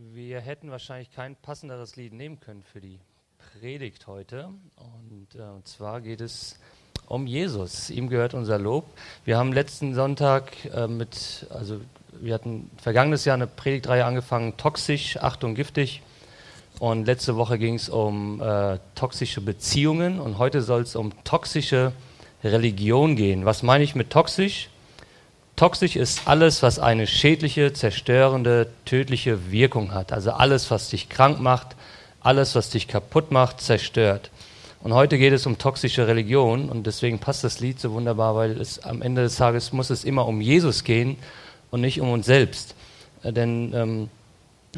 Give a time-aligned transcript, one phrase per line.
[0.00, 3.00] Wir hätten wahrscheinlich kein passenderes Lied nehmen können für die
[3.36, 4.48] Predigt heute.
[4.76, 6.56] Und, äh, und zwar geht es
[7.06, 7.90] um Jesus.
[7.90, 8.84] Ihm gehört unser Lob.
[9.24, 11.80] Wir haben letzten Sonntag äh, mit, also
[12.12, 16.00] wir hatten vergangenes Jahr eine Predigtreihe angefangen, toxisch, Achtung, giftig.
[16.78, 21.92] Und letzte Woche ging es um äh, toxische Beziehungen und heute soll es um toxische
[22.44, 23.44] Religion gehen.
[23.44, 24.70] Was meine ich mit toxisch?
[25.58, 30.12] Toxisch ist alles, was eine schädliche, zerstörende, tödliche Wirkung hat.
[30.12, 31.74] Also alles, was dich krank macht,
[32.20, 34.30] alles, was dich kaputt macht, zerstört.
[34.84, 38.52] Und heute geht es um toxische Religion und deswegen passt das Lied so wunderbar, weil
[38.52, 41.16] es am Ende des Tages muss es immer um Jesus gehen
[41.72, 42.76] und nicht um uns selbst.
[43.24, 44.10] Äh, denn ähm,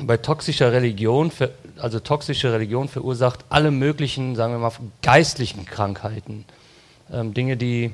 [0.01, 1.31] bei toxischer Religion,
[1.77, 4.73] also toxische Religion verursacht alle möglichen, sagen wir mal,
[5.03, 6.47] geistlichen Krankheiten.
[7.13, 7.93] Ähm, Dinge, die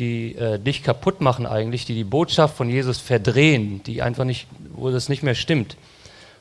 [0.00, 4.48] die äh, dich kaputt machen eigentlich, die die Botschaft von Jesus verdrehen, die einfach nicht,
[4.72, 5.76] wo das nicht mehr stimmt.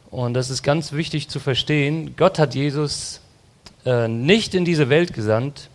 [0.09, 2.15] Und das ist ganz wichtig zu verstehen.
[2.17, 3.21] Gott hat Jesus
[3.85, 5.69] äh, nicht in diese Welt gesandt,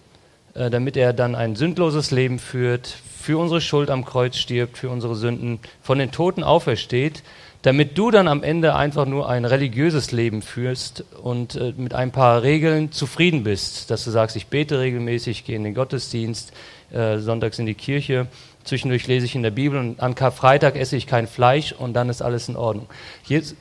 [0.55, 2.89] äh, damit er dann ein sündloses Leben führt,
[3.21, 7.23] für unsere Schuld am Kreuz stirbt, für unsere Sünden, von den Toten aufersteht,
[7.63, 12.13] damit du dann am Ende einfach nur ein religiöses Leben führst und äh, mit ein
[12.13, 16.53] paar Regeln zufrieden bist, dass du sagst, ich bete regelmäßig, gehe in den Gottesdienst,
[16.95, 18.27] äh, sonntags in die Kirche,
[18.64, 22.09] zwischendurch lese ich in der Bibel und an Karfreitag esse ich kein Fleisch und dann
[22.09, 22.86] ist alles in Ordnung.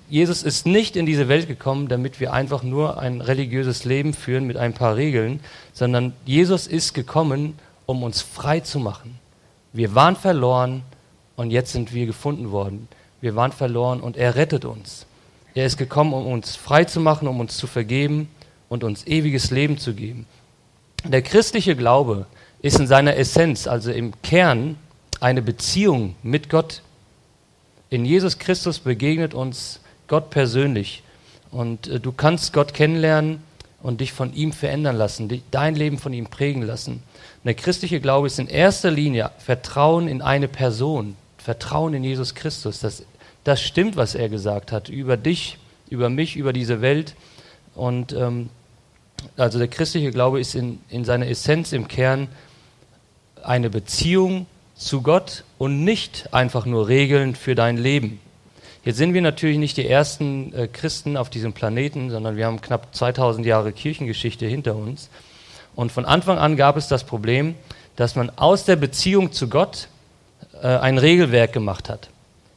[0.10, 4.46] Jesus ist nicht in diese Welt gekommen, damit wir einfach nur ein religiöses Leben führen
[4.46, 5.40] mit ein paar Regeln,
[5.74, 9.20] sondern Jesus ist gekommen, um uns frei zu machen.
[9.74, 10.84] Wir waren verloren
[11.36, 12.88] und jetzt sind wir gefunden worden.
[13.22, 15.06] Wir waren verloren und er rettet uns.
[15.56, 18.30] Er ist gekommen, um uns frei zu machen, um uns zu vergeben
[18.70, 20.26] und uns ewiges Leben zu geben.
[21.06, 22.26] Der christliche Glaube
[22.64, 24.78] ist in seiner Essenz, also im Kern,
[25.20, 26.82] eine Beziehung mit Gott.
[27.90, 31.04] In Jesus Christus begegnet uns Gott persönlich.
[31.52, 33.44] Und äh, du kannst Gott kennenlernen
[33.84, 37.04] und dich von ihm verändern lassen, dein Leben von ihm prägen lassen.
[37.44, 42.80] Der christliche Glaube ist in erster Linie Vertrauen in eine Person, Vertrauen in Jesus Christus.
[42.80, 43.04] Das,
[43.44, 45.58] das stimmt, was er gesagt hat über dich,
[45.90, 47.16] über mich, über diese Welt.
[47.76, 48.50] Und ähm,
[49.36, 52.30] also der christliche Glaube ist in, in seiner Essenz im Kern
[53.46, 54.46] eine Beziehung
[54.76, 58.20] zu Gott und nicht einfach nur Regeln für dein Leben.
[58.84, 62.60] Jetzt sind wir natürlich nicht die ersten äh, Christen auf diesem Planeten, sondern wir haben
[62.60, 65.10] knapp 2000 Jahre Kirchengeschichte hinter uns.
[65.76, 67.56] Und von Anfang an gab es das Problem,
[67.96, 69.88] dass man aus der Beziehung zu Gott
[70.62, 72.10] äh, ein Regelwerk gemacht hat.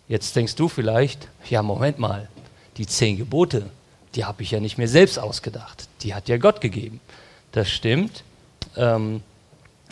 [0.08, 2.28] Jetzt denkst du vielleicht, ja, Moment mal,
[2.76, 3.70] die zehn Gebote,
[4.14, 5.88] die habe ich ja nicht mehr selbst ausgedacht.
[6.02, 7.00] Die hat ja Gott gegeben.
[7.52, 8.24] Das stimmt.
[8.76, 9.22] Ähm,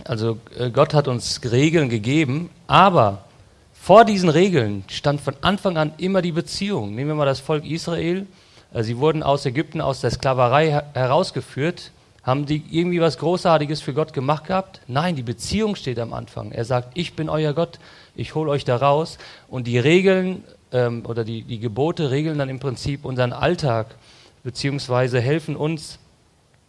[0.03, 3.25] also äh, Gott hat uns Regeln gegeben, aber
[3.73, 6.95] vor diesen Regeln stand von Anfang an immer die Beziehung.
[6.95, 8.27] Nehmen wir mal das Volk Israel.
[8.73, 11.91] Äh, sie wurden aus Ägypten, aus der Sklaverei herausgeführt.
[12.23, 14.81] Haben die irgendwie was Großartiges für Gott gemacht gehabt?
[14.87, 16.53] Nein, die Beziehung steht am Anfang.
[16.53, 17.79] Er sagt, ich bin euer Gott,
[18.17, 19.19] ich hole euch da raus.
[19.49, 23.95] Und die Regeln ähm, oder die, die Gebote regeln dann im Prinzip unseren Alltag,
[24.43, 25.99] beziehungsweise helfen uns,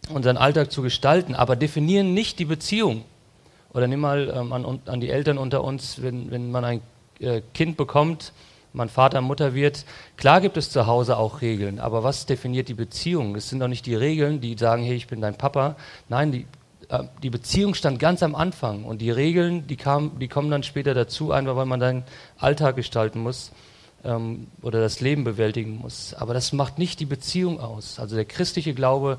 [0.09, 3.05] unseren Alltag zu gestalten, aber definieren nicht die Beziehung.
[3.75, 6.81] Oder nimm mal ähm, an, an, die Eltern unter uns, wenn, wenn man ein
[7.19, 8.31] äh, Kind bekommt,
[8.71, 9.83] man Vater, Mutter wird.
[10.15, 13.35] Klar gibt es zu Hause auch Regeln, aber was definiert die Beziehung?
[13.35, 15.75] Es sind doch nicht die Regeln, die sagen, hey, ich bin dein Papa.
[16.07, 16.45] Nein, die,
[16.87, 20.63] äh, die Beziehung stand ganz am Anfang und die Regeln, die, kam, die kommen dann
[20.63, 22.05] später dazu, einfach weil man deinen
[22.37, 23.51] Alltag gestalten muss
[24.05, 26.13] ähm, oder das Leben bewältigen muss.
[26.13, 27.99] Aber das macht nicht die Beziehung aus.
[27.99, 29.17] Also der christliche Glaube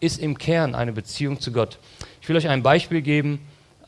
[0.00, 1.78] ist im Kern eine Beziehung zu Gott.
[2.22, 3.40] Ich will euch ein Beispiel geben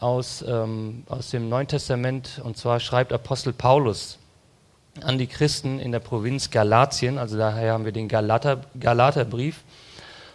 [0.03, 2.41] aus, ähm, aus dem Neuen Testament.
[2.43, 4.19] Und zwar schreibt Apostel Paulus
[5.01, 7.19] an die Christen in der Provinz Galatien.
[7.19, 9.63] Also daher haben wir den Galater, Galaterbrief.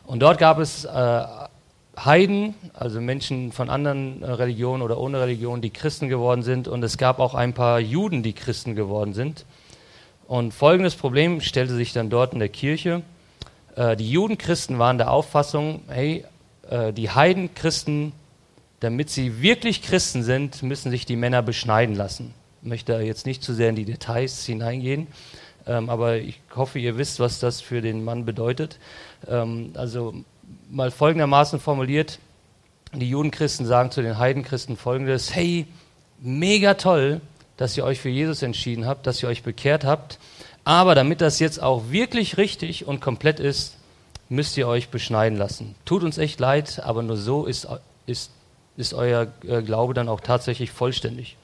[0.06, 1.26] Und dort gab es äh,
[1.98, 6.68] Heiden, also Menschen von anderen äh, Religionen oder ohne Religion, die Christen geworden sind.
[6.68, 9.46] Und es gab auch ein paar Juden, die Christen geworden sind.
[10.28, 13.02] Und folgendes Problem stellte sich dann dort in der Kirche.
[13.75, 16.25] Äh, die Judenchristen waren der Auffassung, hey,
[16.70, 18.13] äh, die Heidenchristen
[18.79, 22.33] damit sie wirklich Christen sind, müssen sich die Männer beschneiden lassen.
[22.62, 25.07] Ich möchte jetzt nicht zu sehr in die Details hineingehen,
[25.65, 28.77] ähm, aber ich hoffe, ihr wisst, was das für den Mann bedeutet.
[29.27, 30.13] Ähm, also
[30.69, 32.19] mal folgendermaßen formuliert,
[32.94, 35.65] die Judenchristen sagen zu den Heidenchristen folgendes, hey,
[36.19, 37.21] mega toll,
[37.57, 40.19] dass ihr euch für Jesus entschieden habt, dass ihr euch bekehrt habt,
[40.63, 43.77] aber damit das jetzt auch wirklich richtig und komplett ist,
[44.29, 45.75] müsst ihr euch beschneiden lassen.
[45.85, 47.68] Tut uns echt leid, aber nur so ist,
[48.06, 48.31] ist
[48.77, 51.35] ist euer äh, Glaube dann auch tatsächlich vollständig.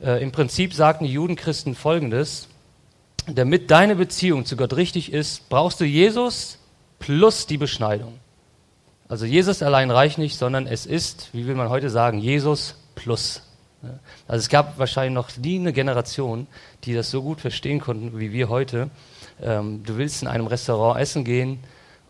[0.00, 2.48] Äh, Im Prinzip sagten die Judenchristen folgendes:
[3.26, 6.58] damit deine Beziehung zu Gott richtig ist, brauchst du Jesus
[6.98, 8.14] plus die Beschneidung.
[9.08, 13.42] Also Jesus allein reicht nicht, sondern es ist, wie will man heute sagen, Jesus plus.
[14.26, 16.46] Also es gab wahrscheinlich noch nie eine Generation,
[16.84, 18.90] die das so gut verstehen konnten wie wir heute.
[19.40, 21.60] Ähm, du willst in einem Restaurant essen gehen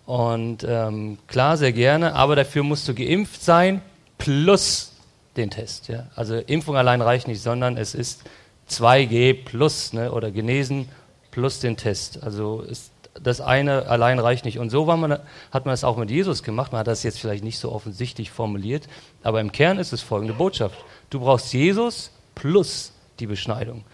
[0.06, 3.82] und ähm, klar, sehr gerne, aber dafür musst du geimpft sein
[4.18, 4.92] plus
[5.36, 5.88] den Test.
[5.88, 6.06] Ja?
[6.14, 8.24] Also Impfung allein reicht nicht, sondern es ist
[8.70, 10.88] 2G plus ne, oder genesen
[11.30, 12.22] plus den Test.
[12.22, 12.90] Also ist,
[13.22, 14.58] das eine allein reicht nicht.
[14.58, 15.18] Und so man,
[15.50, 16.72] hat man es auch mit Jesus gemacht.
[16.72, 18.88] Man hat das jetzt vielleicht nicht so offensichtlich formuliert,
[19.22, 20.78] aber im Kern ist es folgende Botschaft.
[21.10, 23.84] Du brauchst Jesus plus die Beschneidung.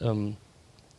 [0.00, 0.36] Ähm,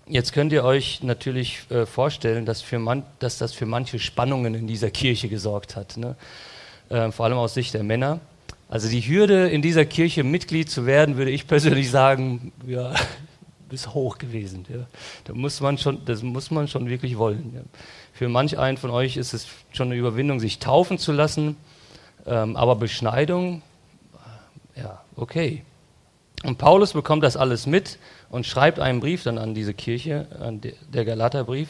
[0.07, 4.67] jetzt könnt ihr euch natürlich äh, vorstellen, dass, man, dass das für manche Spannungen in
[4.67, 5.97] dieser Kirche gesorgt hat.
[5.97, 6.15] Ne?
[6.89, 8.19] Äh, vor allem aus Sicht der Männer.
[8.69, 12.93] Also die Hürde, in dieser Kirche Mitglied zu werden, würde ich persönlich sagen, ja,
[13.69, 14.65] ist hoch gewesen.
[14.69, 14.87] Ja.
[15.25, 17.51] Da muss man schon, das muss man schon wirklich wollen.
[17.55, 17.61] Ja.
[18.13, 21.55] Für manch einen von euch ist es schon eine Überwindung, sich taufen zu lassen,
[22.25, 23.61] ähm, aber Beschneidung,
[24.75, 25.63] ja, okay.
[26.43, 27.97] Und Paulus bekommt das alles mit
[28.29, 31.69] und schreibt einen Brief dann an diese Kirche, an der Galaterbrief.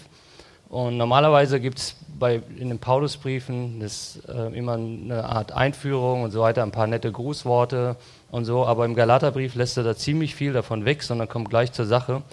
[0.70, 6.42] Und normalerweise gibt es in den Paulusbriefen das, äh, immer eine Art Einführung und so
[6.42, 7.96] weiter, ein paar nette Grußworte
[8.32, 11.72] und so, aber im Galaterbrief lässt er da ziemlich viel davon weg, sondern kommt gleich
[11.72, 12.24] zur Sache.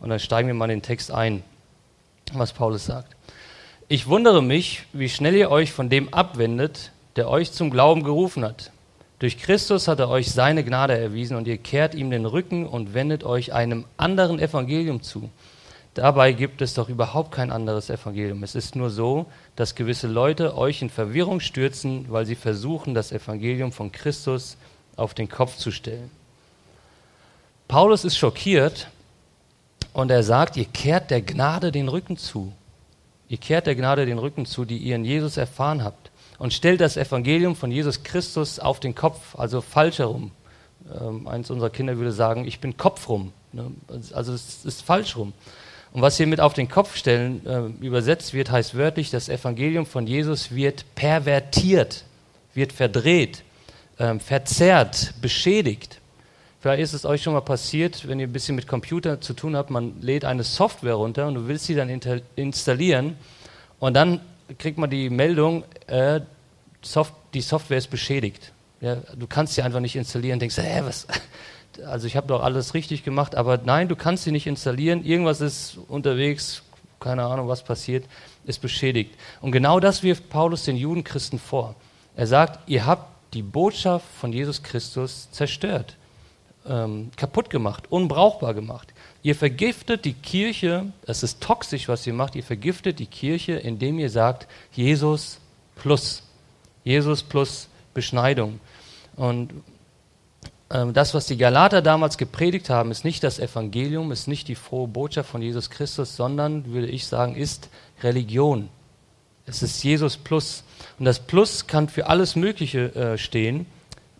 [0.00, 1.42] Und dann steigen wir mal in den Text ein,
[2.32, 3.16] was Paulus sagt.
[3.88, 8.44] Ich wundere mich, wie schnell ihr euch von dem abwendet, der euch zum Glauben gerufen
[8.44, 8.70] hat.
[9.18, 12.94] Durch Christus hat er euch seine Gnade erwiesen und ihr kehrt ihm den Rücken und
[12.94, 15.28] wendet euch einem anderen Evangelium zu
[15.94, 18.42] Dabei gibt es doch überhaupt kein anderes Evangelium.
[18.44, 19.26] Es ist nur so,
[19.56, 24.56] dass gewisse Leute euch in Verwirrung stürzen, weil sie versuchen, das Evangelium von Christus
[24.96, 26.10] auf den Kopf zu stellen.
[27.66, 28.88] Paulus ist schockiert
[29.92, 32.52] und er sagt, ihr kehrt der Gnade den Rücken zu.
[33.28, 36.10] Ihr kehrt der Gnade den Rücken zu, die ihr in Jesus erfahren habt.
[36.38, 40.30] Und stellt das Evangelium von Jesus Christus auf den Kopf, also falsch herum.
[41.00, 43.32] Ähm, eins unserer Kinder würde sagen, ich bin Kopf rum.
[43.52, 43.70] Ne?
[44.12, 45.32] Also es ist falsch rum.
[45.92, 49.86] Und was hier mit auf den Kopf stellen äh, übersetzt wird, heißt wörtlich, das Evangelium
[49.86, 52.04] von Jesus wird pervertiert,
[52.54, 53.42] wird verdreht,
[53.98, 56.00] äh, verzerrt, beschädigt.
[56.60, 59.56] Vielleicht ist es euch schon mal passiert, wenn ihr ein bisschen mit Computer zu tun
[59.56, 61.88] habt, man lädt eine Software runter und du willst sie dann
[62.36, 63.16] installieren
[63.78, 64.20] und dann
[64.58, 66.20] kriegt man die Meldung, äh,
[66.82, 68.52] Soft die Software ist beschädigt.
[68.80, 71.06] Ja, du kannst sie einfach nicht installieren, denkst, hä, was,
[71.86, 75.40] also ich habe doch alles richtig gemacht, aber nein, du kannst sie nicht installieren, irgendwas
[75.40, 76.62] ist unterwegs,
[77.00, 78.04] keine Ahnung, was passiert,
[78.44, 79.14] ist beschädigt.
[79.40, 81.74] Und genau das wirft Paulus den Judenchristen vor.
[82.16, 85.96] Er sagt, ihr habt die Botschaft von Jesus Christus zerstört,
[86.66, 88.92] ähm, kaputt gemacht, unbrauchbar gemacht.
[89.22, 93.98] Ihr vergiftet die Kirche, es ist toxisch, was ihr macht, ihr vergiftet die Kirche, indem
[93.98, 95.38] ihr sagt, Jesus
[95.76, 96.22] plus,
[96.84, 98.60] Jesus plus Beschneidung.
[99.16, 99.52] Und
[100.70, 104.86] das, was die Galater damals gepredigt haben, ist nicht das Evangelium, ist nicht die frohe
[104.86, 107.68] Botschaft von Jesus Christus, sondern, würde ich sagen, ist
[108.02, 108.68] Religion.
[109.46, 110.62] Es ist Jesus Plus.
[110.98, 113.66] Und das Plus kann für alles Mögliche äh, stehen.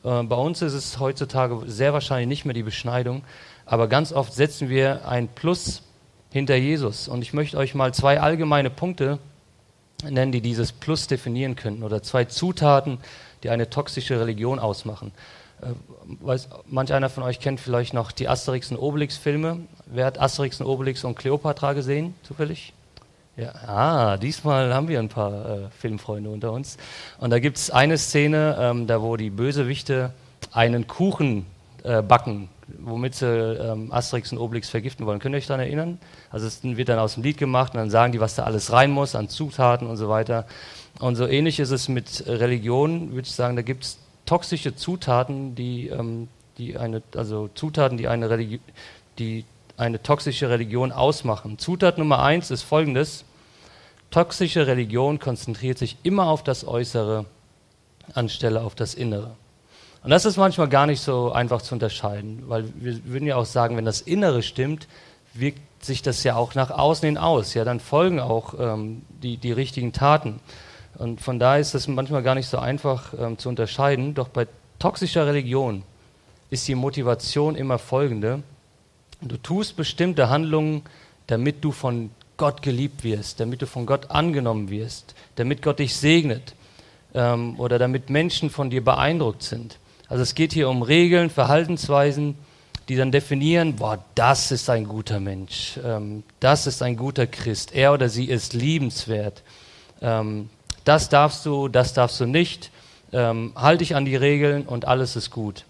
[0.03, 3.23] Äh, bei uns ist es heutzutage sehr wahrscheinlich nicht mehr die Beschneidung,
[3.65, 5.83] aber ganz oft setzen wir ein Plus
[6.33, 7.07] hinter Jesus.
[7.07, 9.21] Und ich möchte euch mal zwei allgemeine Punkte
[10.03, 12.99] nennen, die dieses Plus definieren könnten, oder zwei Zutaten,
[13.45, 15.13] die eine toxische Religion ausmachen.
[15.63, 15.75] Äh,
[16.21, 19.61] weiß, manch einer von euch kennt vielleicht noch die Asterix und Obelix-Filme.
[19.87, 22.73] Wer hat Asterix und Obelix und Cleopatra gesehen, zufällig?
[23.37, 26.77] Ja, ah, diesmal haben wir ein paar äh, Filmfreunde unter uns.
[27.19, 30.13] Und da gibt es eine Szene, ähm, da wo die Bösewichte
[30.53, 31.47] einen Kuchen
[31.85, 32.49] äh, backen,
[32.79, 35.21] womit sie ähm, Asterix und Obelix vergiften wollen.
[35.21, 35.99] Könnt ihr euch daran erinnern?
[36.31, 38.73] Also es wird dann aus dem Lied gemacht und dann sagen die, was da alles
[38.73, 40.47] rein muss an Zutaten und so weiter.
[40.99, 43.99] Und so ähnlich ist es mit Religion, würde ich sagen, da gibt es
[44.31, 48.61] toxische Zutaten, die, ähm, die eine, also Zutaten, die eine,
[49.19, 49.45] die
[49.77, 51.59] eine toxische Religion ausmachen.
[51.59, 53.25] Zutat Nummer eins ist folgendes.
[54.13, 57.27] Toxische Religion konzentriert sich immer auf das Äußere
[58.15, 59.33] anstelle auf das Innere.
[60.05, 63.47] Und das ist manchmal gar nicht so einfach zu unterscheiden, weil wir würden ja auch
[63.47, 64.87] sagen, wenn das Innere stimmt,
[65.35, 67.55] wirkt sich das ja auch nach außen hin aus.
[67.55, 70.39] Ja, dann folgen auch ähm, die, die richtigen Taten.
[70.99, 74.15] Und von daher ist es manchmal gar nicht so einfach ähm, zu unterscheiden.
[74.15, 74.47] Doch bei
[74.79, 75.83] toxischer Religion
[76.51, 78.43] ist die Motivation immer folgende.
[79.23, 80.83] Du tust bestimmte Handlungen,
[81.27, 85.95] damit du von Gott geliebt wirst, damit du von Gott angenommen wirst, damit Gott dich
[85.95, 86.55] segnet
[87.15, 89.79] ähm, oder damit Menschen von dir beeindruckt sind.
[90.09, 92.37] Also es geht hier um Regeln, Verhaltensweisen,
[92.89, 97.73] die dann definieren, boah, das ist ein guter Mensch, ähm, das ist ein guter Christ,
[97.75, 99.43] er oder sie ist liebenswert.
[100.01, 100.49] Ähm,
[100.85, 102.71] das darfst du, das darfst du nicht.
[103.13, 105.65] Ähm, halt dich an die Regeln und alles ist gut.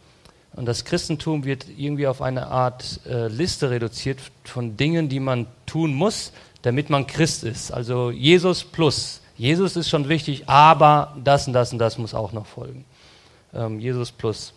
[0.52, 5.47] Und das Christentum wird irgendwie auf eine Art äh, Liste reduziert von Dingen, die man
[5.64, 7.73] tun muss, damit man Christ ist.
[7.73, 9.21] Also Jesus plus.
[9.37, 12.85] Jesus ist schon wichtig, aber das und das und das muss auch noch folgen.
[13.55, 14.52] Ähm, Jesus plus.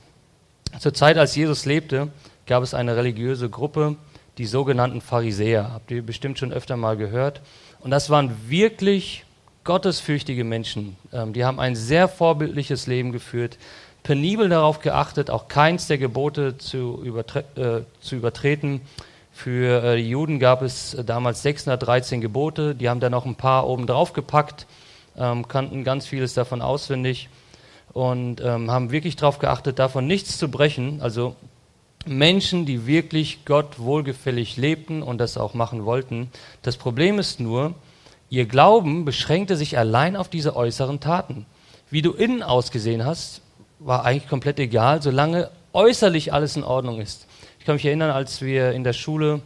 [0.79, 2.09] Zur Zeit, als Jesus lebte,
[2.47, 3.95] gab es eine religiöse Gruppe,
[4.37, 5.71] die sogenannten Pharisäer.
[5.71, 7.41] Habt ihr bestimmt schon öfter mal gehört.
[7.79, 9.23] Und das waren wirklich
[9.63, 10.97] gottesfürchtige Menschen.
[11.11, 13.57] Ähm, die haben ein sehr vorbildliches Leben geführt,
[14.03, 18.81] penibel darauf geachtet, auch keins der Gebote zu, übertre äh, zu übertreten.
[19.31, 23.35] Für äh, die Juden gab es äh, damals 613 Gebote, die haben dann noch ein
[23.35, 24.67] paar oben drauf gepackt,
[25.17, 27.29] ähm, kannten ganz vieles davon auswendig
[27.93, 31.01] und ähm, haben wirklich darauf geachtet, davon nichts zu brechen.
[31.01, 31.35] Also
[32.05, 36.29] Menschen, die wirklich Gott wohlgefällig lebten und das auch machen wollten.
[36.61, 37.73] Das Problem ist nur,
[38.33, 41.45] ihr Glauben beschränkte sich allein auf diese äußeren Taten.
[41.91, 43.41] Wie du innen ausgesehen hast,
[43.77, 47.27] war eigentlich komplett egal, solange äußerlich alles in Ordnung ist.
[47.59, 49.41] Ich kann mich erinnern, als wir in der Schule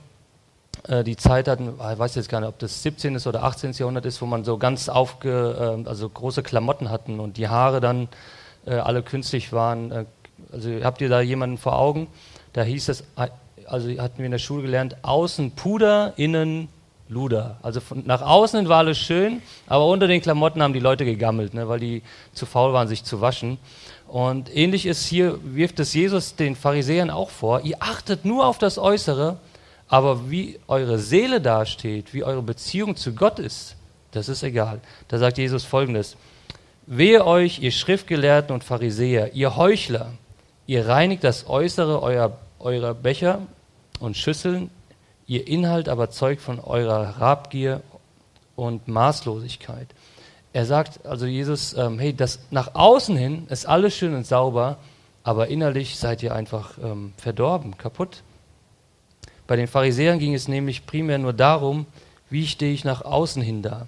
[0.88, 3.18] äh, die Zeit hatten, ah, ich weiß jetzt gar nicht, ob das 17.
[3.28, 3.74] oder 18.
[3.74, 7.82] Jahrhundert ist, wo man so ganz aufge, äh, also große Klamotten hatten und die Haare
[7.82, 8.08] dann
[8.66, 9.92] äh, alle künstlich waren.
[9.92, 10.06] Äh,
[10.54, 12.08] also habt ihr da jemanden vor Augen?
[12.54, 13.28] Da hieß es, äh,
[13.66, 16.70] also hatten wir in der Schule gelernt, außen Puder, innen
[17.10, 17.58] Luder.
[17.62, 21.54] Also von, nach außen war alles schön, aber unter den Klamotten haben die Leute gegammelt,
[21.54, 22.02] ne, weil die
[22.34, 23.58] zu faul waren, sich zu waschen.
[24.08, 28.58] Und ähnlich ist hier, wirft es Jesus den Pharisäern auch vor, ihr achtet nur auf
[28.58, 29.38] das Äußere,
[29.88, 33.76] aber wie eure Seele dasteht, wie eure Beziehung zu Gott ist,
[34.12, 34.80] das ist egal.
[35.08, 36.18] Da sagt Jesus folgendes,
[36.86, 40.14] wehe euch, ihr Schriftgelehrten und Pharisäer, ihr Heuchler,
[40.66, 43.42] ihr reinigt das Äußere eurer, eurer Becher
[44.00, 44.70] und Schüsseln,
[45.28, 47.82] ihr Inhalt aber zeugt von eurer Rabgier
[48.56, 49.88] und Maßlosigkeit.
[50.54, 54.78] Er sagt also Jesus, ähm, hey, das nach außen hin ist alles schön und sauber,
[55.24, 58.24] aber innerlich seid ihr einfach ähm, verdorben, kaputt.
[59.46, 61.86] Bei den Pharisäern ging es nämlich primär nur darum,
[62.30, 63.88] wie stehe ich nach außen hin da.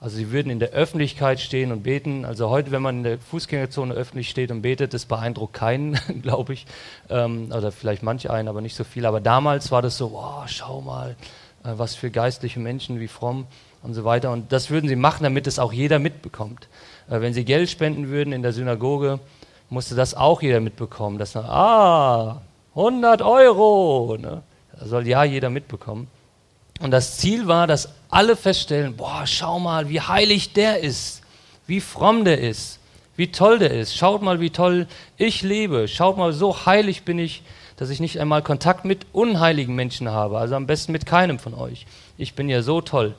[0.00, 2.24] Also sie würden in der Öffentlichkeit stehen und beten.
[2.24, 6.52] Also heute, wenn man in der Fußgängerzone öffentlich steht und betet, das beeindruckt keinen, glaube
[6.52, 6.66] ich.
[7.10, 9.06] Ähm, oder vielleicht manch einen, aber nicht so viel.
[9.06, 11.16] Aber damals war das so, wow, schau mal,
[11.64, 13.46] äh, was für geistliche Menschen, wie fromm
[13.82, 14.30] und so weiter.
[14.30, 16.68] Und das würden sie machen, damit es auch jeder mitbekommt.
[17.10, 19.18] Äh, wenn sie Geld spenden würden in der Synagoge,
[19.68, 21.18] musste das auch jeder mitbekommen.
[21.18, 22.40] Dass, ah,
[22.76, 24.42] 100 Euro, ne?
[24.78, 26.06] das soll ja jeder mitbekommen.
[26.80, 31.22] Und das Ziel war, dass alle feststellen, boah, schau mal, wie heilig der ist,
[31.66, 32.78] wie fromm der ist,
[33.16, 33.96] wie toll der ist.
[33.96, 34.86] Schaut mal, wie toll
[35.16, 35.88] ich lebe.
[35.88, 37.42] Schaut mal, so heilig bin ich,
[37.76, 40.38] dass ich nicht einmal Kontakt mit unheiligen Menschen habe.
[40.38, 41.86] Also am besten mit keinem von euch.
[42.16, 43.14] Ich bin ja so toll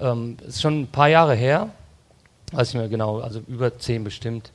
[0.00, 1.70] ähm, ist schon ein paar Jahre her,
[2.52, 4.50] weiß ich mehr genau, also über zehn bestimmt.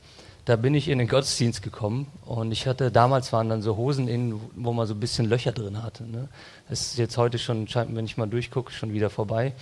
[0.48, 4.08] Da bin ich in den Gottesdienst gekommen und ich hatte, damals waren dann so Hosen
[4.08, 6.04] innen, wo man so ein bisschen Löcher drin hatte.
[6.04, 6.30] Ne?
[6.70, 9.52] Das ist jetzt heute schon, wenn ich mal durchgucke, schon wieder vorbei.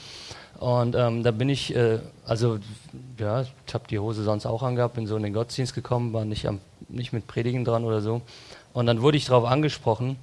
[0.60, 2.60] Und ähm, da bin ich, äh, also
[3.18, 6.24] ja, ich habe die Hose sonst auch angehabt, bin so in den Gottesdienst gekommen, war
[6.24, 8.22] nicht, am, nicht mit Predigen dran oder so.
[8.72, 10.16] Und dann wurde ich darauf angesprochen,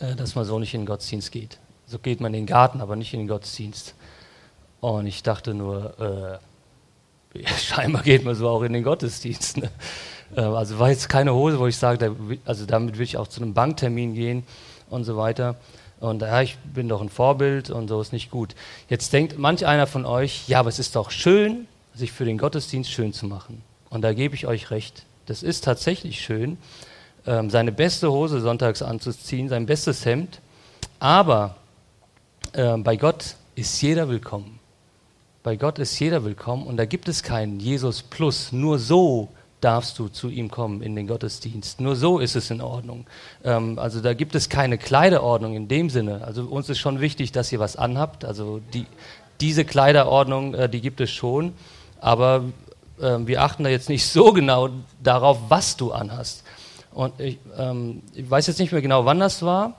[0.00, 1.58] äh, dass man so nicht in den Gottesdienst geht.
[1.86, 3.94] So geht man in den Garten, aber nicht in den Gottesdienst.
[4.80, 6.55] Und ich dachte nur, äh,
[7.58, 9.58] scheinbar geht man so auch in den Gottesdienst.
[9.58, 9.70] Ne?
[10.36, 13.42] Äh, also war jetzt keine Hose, wo ich sage, also damit will ich auch zu
[13.42, 14.44] einem Banktermin gehen
[14.90, 15.56] und so weiter.
[16.00, 18.54] Und ja, ich bin doch ein Vorbild und so ist nicht gut.
[18.88, 22.38] Jetzt denkt manch einer von euch, ja, aber es ist doch schön, sich für den
[22.38, 23.62] Gottesdienst schön zu machen.
[23.88, 25.04] Und da gebe ich euch recht.
[25.24, 26.58] Das ist tatsächlich schön,
[27.26, 30.40] ähm, seine beste Hose sonntags anzuziehen, sein bestes Hemd.
[30.98, 31.56] Aber
[32.52, 34.55] äh, bei Gott ist jeder willkommen.
[35.46, 38.50] Bei Gott ist jeder willkommen und da gibt es keinen Jesus plus.
[38.50, 39.28] Nur so
[39.60, 41.80] darfst du zu ihm kommen in den Gottesdienst.
[41.80, 43.06] Nur so ist es in Ordnung.
[43.44, 46.24] Ähm, also da gibt es keine Kleiderordnung in dem Sinne.
[46.24, 48.24] Also uns ist schon wichtig, dass ihr was anhabt.
[48.24, 48.86] Also die,
[49.40, 51.52] diese Kleiderordnung, äh, die gibt es schon.
[52.00, 52.42] Aber
[53.00, 56.42] äh, wir achten da jetzt nicht so genau darauf, was du anhast.
[56.92, 59.74] Und ich, ähm, ich weiß jetzt nicht mehr genau, wann das war,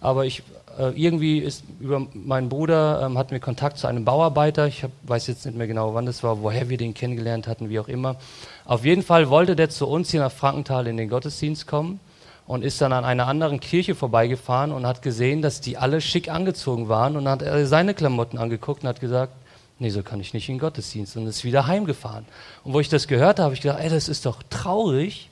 [0.00, 0.42] aber ich
[0.80, 4.66] äh, irgendwie ist über meinen Bruder ähm, hatten wir Kontakt zu einem Bauarbeiter.
[4.66, 7.68] Ich hab, weiß jetzt nicht mehr genau, wann das war, woher wir den kennengelernt hatten,
[7.68, 8.16] wie auch immer.
[8.64, 12.00] Auf jeden Fall wollte der zu uns hier nach Frankenthal in den Gottesdienst kommen
[12.46, 16.30] und ist dann an einer anderen Kirche vorbeigefahren und hat gesehen, dass die alle schick
[16.30, 19.32] angezogen waren und hat seine Klamotten angeguckt und hat gesagt,
[19.78, 22.24] nee, so kann ich nicht in den Gottesdienst und ist wieder heimgefahren.
[22.64, 25.28] Und wo ich das gehört habe, habe ich gedacht, ey, das ist doch traurig,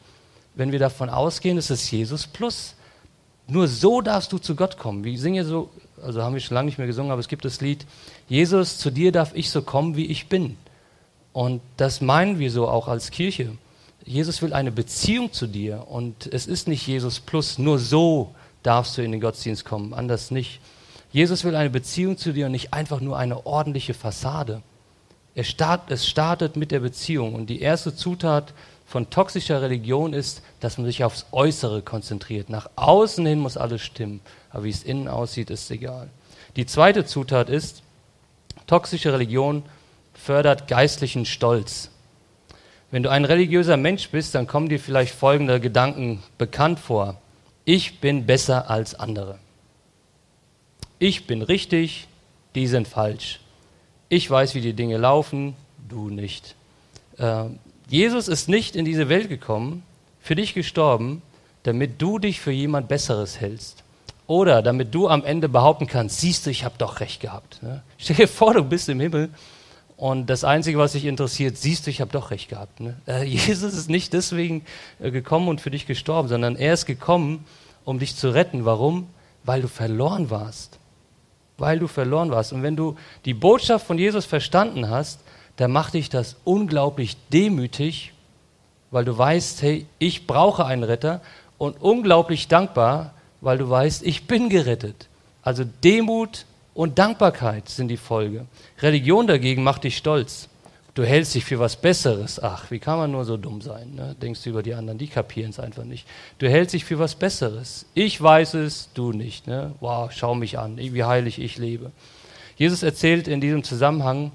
[0.54, 2.74] wenn wir davon ausgehen, es ist Jesus plus
[3.50, 5.04] Nur so darfst du zu Gott kommen.
[5.04, 5.70] Wir singen so,
[6.02, 7.86] also haben wir schon lange nicht mehr gesungen, aber es gibt das Lied,
[8.28, 10.56] Jesus, zu dir darf ich so kommen, wie ich bin.
[11.32, 13.52] Und das meinen wir so auch als Kirche.
[14.04, 18.96] Jesus will eine Beziehung zu dir und es ist nicht Jesus plus, nur so darfst
[18.96, 20.60] du in den Gottesdienst kommen, anders nicht.
[21.10, 24.62] Jesus will eine Beziehung zu dir und nicht einfach nur eine ordentliche Fassade.
[25.42, 28.52] Start, es startet mit der Beziehung und die erste Zutat
[28.88, 32.49] von toxischer Religion ist, dass man sich aufs Äußere konzentriert.
[32.49, 36.09] Nach außen hin muss alles stimmen, aber wie es innen aussieht, ist egal.
[36.57, 37.83] Die zweite Zutat ist,
[38.66, 39.62] toxische Religion
[40.14, 41.90] fördert geistlichen Stolz.
[42.90, 47.21] Wenn du ein religiöser Mensch bist, dann kommen dir vielleicht folgende Gedanken bekannt vor.
[47.66, 49.38] Ich bin besser als andere.
[50.99, 52.09] Ich bin richtig,
[52.54, 53.40] die sind falsch.
[54.09, 55.54] Ich weiß, wie die Dinge laufen,
[55.90, 56.54] du nicht.
[57.18, 57.45] Äh,
[57.88, 59.83] Jesus ist nicht in diese Welt gekommen,
[60.21, 61.23] für dich gestorben,
[61.62, 63.83] damit du dich für jemand Besseres hältst.
[64.26, 67.62] Oder damit du am Ende behaupten kannst, siehst du, ich habe doch recht gehabt.
[67.62, 67.83] Ne?
[67.97, 69.30] Stell dir vor, du bist im Himmel
[69.97, 72.78] und das Einzige, was dich interessiert, siehst du, ich habe doch recht gehabt.
[72.78, 72.95] Ne?
[73.07, 74.64] Äh, Jesus ist nicht deswegen
[75.00, 77.47] äh, gekommen und für dich gestorben, sondern er ist gekommen,
[77.85, 78.64] um dich zu retten.
[78.64, 79.09] Warum?
[79.45, 80.78] Weil du verloren warst.
[81.57, 82.52] Weil du verloren warst.
[82.52, 85.21] Und wenn du die Botschaft von Jesus verstanden hast,
[85.58, 88.12] dann macht dich das unglaublich demütig,
[88.92, 91.20] weil du weißt, hey, ich brauche einen Retter
[91.58, 95.08] und unglaublich dankbar, weil du weißt, ich bin gerettet.
[95.42, 98.46] Also Demut und Dankbarkeit sind die Folge.
[98.80, 100.48] Religion dagegen macht dich stolz.
[100.94, 102.40] Du hältst dich für was Besseres.
[102.40, 103.96] Ach, wie kann man nur so dumm sein?
[103.96, 104.14] Ne?
[104.22, 106.06] Denkst du über die anderen, die kapieren es einfach nicht.
[106.38, 107.84] Du hältst dich für was Besseres.
[107.94, 109.48] Ich weiß es, du nicht.
[109.48, 109.74] Ne?
[109.80, 111.90] Wow, schau mich an, wie heilig ich lebe.
[112.56, 114.30] Jesus erzählt in diesem Zusammenhang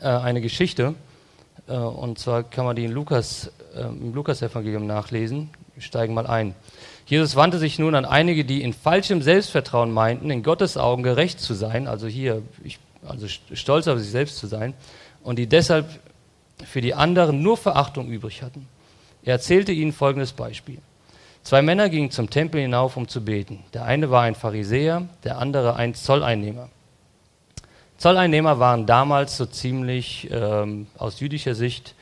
[0.00, 0.94] äh, eine Geschichte.
[1.68, 5.50] Äh, und zwar kann man die in Lukas, äh, im Lukas-Evangelium nachlesen.
[5.74, 6.54] Wir steigen mal ein.
[7.06, 11.38] Jesus wandte sich nun an einige, die in falschem Selbstvertrauen meinten, in Gottes Augen gerecht
[11.38, 14.72] zu sein, also hier, ich, also stolz auf sich selbst zu sein,
[15.22, 15.86] und die deshalb
[16.64, 18.68] für die anderen nur Verachtung übrig hatten.
[19.22, 20.78] Er erzählte ihnen folgendes Beispiel.
[21.42, 23.64] Zwei Männer gingen zum Tempel hinauf, um zu beten.
[23.74, 26.70] Der eine war ein Pharisäer, der andere ein Zolleinnehmer.
[27.98, 31.94] Zolleinnehmer waren damals so ziemlich ähm, aus jüdischer Sicht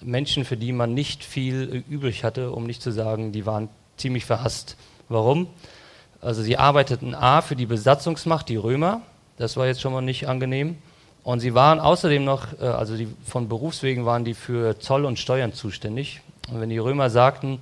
[0.00, 4.24] Menschen, für die man nicht viel übrig hatte, um nicht zu sagen, die waren ziemlich
[4.24, 4.76] verhasst.
[5.08, 5.48] Warum?
[6.20, 9.02] Also sie arbeiteten A für die Besatzungsmacht, die Römer,
[9.36, 10.78] das war jetzt schon mal nicht angenehm.
[11.22, 15.18] Und sie waren außerdem noch, äh, also die, von Berufswegen waren die für Zoll und
[15.18, 16.20] Steuern zuständig.
[16.50, 17.58] Und wenn die Römer sagten,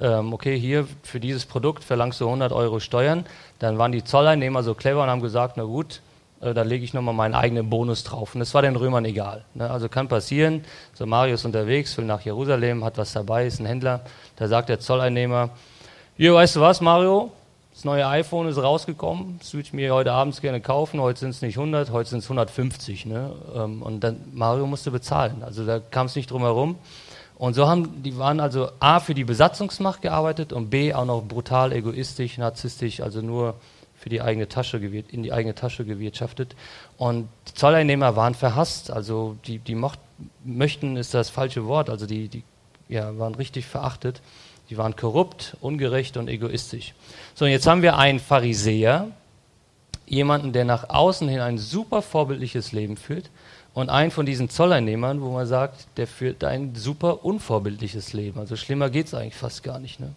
[0.00, 3.24] ähm, okay, hier für dieses Produkt verlangst du 100 Euro Steuern,
[3.58, 6.09] dann waren die Zolleinnehmer so clever und haben gesagt, na gut, äh,
[6.40, 8.34] da lege ich nochmal meinen eigenen Bonus drauf.
[8.34, 9.44] Und das war den Römern egal.
[9.54, 9.70] Ne?
[9.70, 14.00] Also kann passieren, so Marius unterwegs, will nach Jerusalem, hat was dabei, ist ein Händler,
[14.36, 15.50] da sagt der Zolleinnehmer,
[16.16, 17.30] hier, weißt du was, Mario,
[17.72, 21.30] das neue iPhone ist rausgekommen, das würde ich mir heute abends gerne kaufen, heute sind
[21.30, 23.06] es nicht 100, heute sind es 150.
[23.06, 23.32] Ne?
[23.54, 26.76] Ähm, und dann Mario musste bezahlen, also da kam es nicht drum herum.
[27.36, 31.22] Und so haben die waren also A für die Besatzungsmacht gearbeitet und B auch noch
[31.22, 33.54] brutal egoistisch, narzisstisch, also nur
[34.00, 36.56] für die eigene Tasche in die eigene Tasche gewirtschaftet.
[36.96, 39.98] Und die Zolleinnehmer waren verhasst, also die, die mocht,
[40.42, 42.42] möchten ist das falsche Wort, also die, die
[42.88, 44.22] ja, waren richtig verachtet.
[44.70, 46.94] Die waren korrupt, ungerecht und egoistisch.
[47.34, 49.08] So, und jetzt haben wir einen Pharisäer,
[50.06, 53.30] jemanden, der nach außen hin ein super vorbildliches Leben führt,
[53.72, 58.40] und einen von diesen Zolleinnehmern, wo man sagt, der führt ein super unvorbildliches Leben.
[58.40, 60.00] Also schlimmer geht es eigentlich fast gar nicht.
[60.00, 60.12] Ne?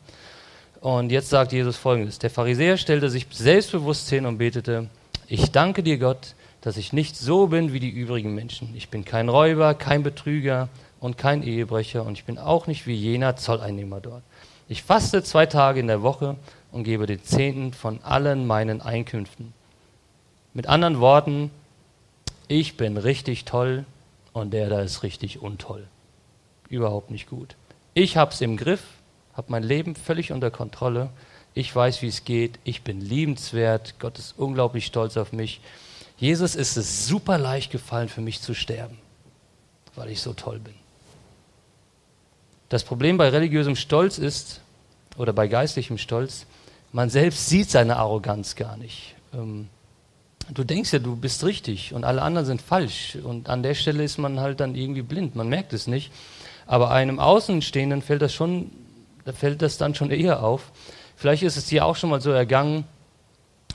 [0.83, 4.89] Und jetzt sagt Jesus folgendes: Der Pharisäer stellte sich selbstbewusst hin und betete:
[5.29, 8.73] Ich danke dir, Gott, dass ich nicht so bin wie die übrigen Menschen.
[8.75, 10.67] Ich bin kein Räuber, kein Betrüger
[10.99, 14.23] und kein Ehebrecher und ich bin auch nicht wie jener Zolleinnehmer dort.
[14.67, 16.35] Ich faste zwei Tage in der Woche
[16.73, 19.53] und gebe den Zehnten von allen meinen Einkünften.
[20.53, 21.49] Mit anderen Worten,
[22.49, 23.85] ich bin richtig toll
[24.33, 25.87] und der da ist richtig untoll.
[26.67, 27.55] Überhaupt nicht gut.
[27.93, 28.83] Ich hab's im Griff,
[29.33, 31.09] habe mein Leben völlig unter Kontrolle.
[31.53, 32.59] Ich weiß, wie es geht.
[32.63, 33.95] Ich bin liebenswert.
[33.99, 35.61] Gott ist unglaublich stolz auf mich.
[36.17, 38.97] Jesus ist es super leicht gefallen, für mich zu sterben,
[39.95, 40.75] weil ich so toll bin.
[42.69, 44.61] Das Problem bei religiösem Stolz ist,
[45.17, 46.45] oder bei geistlichem Stolz,
[46.91, 49.15] man selbst sieht seine Arroganz gar nicht.
[49.33, 49.67] Ähm,
[50.51, 53.17] du denkst ja, du bist richtig und alle anderen sind falsch.
[53.23, 55.35] Und an der Stelle ist man halt dann irgendwie blind.
[55.35, 56.11] Man merkt es nicht.
[56.65, 58.71] Aber einem Außenstehenden fällt das schon
[59.25, 60.71] da fällt das dann schon eher auf.
[61.15, 62.85] Vielleicht ist es dir auch schon mal so ergangen,